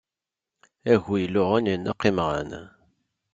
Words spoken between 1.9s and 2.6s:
imɣan.